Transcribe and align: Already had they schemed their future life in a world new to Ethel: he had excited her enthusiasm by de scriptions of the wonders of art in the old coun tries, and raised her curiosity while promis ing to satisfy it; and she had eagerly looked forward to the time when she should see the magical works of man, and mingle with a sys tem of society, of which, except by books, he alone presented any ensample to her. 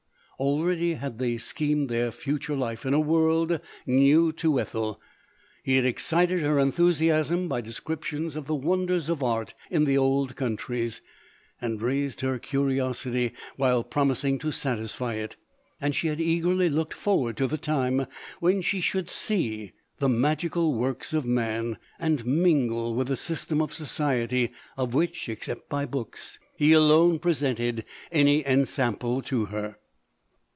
Already 0.39 0.95
had 0.95 1.19
they 1.19 1.37
schemed 1.37 1.87
their 1.87 2.09
future 2.11 2.55
life 2.55 2.83
in 2.83 2.95
a 2.95 2.99
world 2.99 3.59
new 3.85 4.31
to 4.31 4.59
Ethel: 4.59 4.99
he 5.61 5.75
had 5.75 5.85
excited 5.85 6.41
her 6.41 6.57
enthusiasm 6.57 7.47
by 7.47 7.61
de 7.61 7.71
scriptions 7.71 8.35
of 8.35 8.47
the 8.47 8.55
wonders 8.55 9.07
of 9.07 9.21
art 9.21 9.53
in 9.69 9.85
the 9.85 9.99
old 9.99 10.35
coun 10.35 10.57
tries, 10.57 10.99
and 11.61 11.79
raised 11.79 12.21
her 12.21 12.39
curiosity 12.39 13.33
while 13.55 13.83
promis 13.83 14.23
ing 14.23 14.39
to 14.39 14.51
satisfy 14.51 15.13
it; 15.13 15.35
and 15.79 15.93
she 15.93 16.07
had 16.07 16.19
eagerly 16.19 16.71
looked 16.71 16.95
forward 16.95 17.37
to 17.37 17.45
the 17.45 17.55
time 17.59 18.07
when 18.39 18.63
she 18.63 18.81
should 18.81 19.11
see 19.11 19.73
the 19.99 20.09
magical 20.09 20.73
works 20.73 21.13
of 21.13 21.23
man, 21.23 21.77
and 21.99 22.25
mingle 22.25 22.95
with 22.95 23.11
a 23.11 23.13
sys 23.13 23.45
tem 23.47 23.61
of 23.61 23.71
society, 23.75 24.49
of 24.75 24.95
which, 24.95 25.29
except 25.29 25.69
by 25.69 25.85
books, 25.85 26.39
he 26.57 26.73
alone 26.73 27.19
presented 27.19 27.85
any 28.11 28.43
ensample 28.47 29.21
to 29.21 29.45
her. 29.45 29.77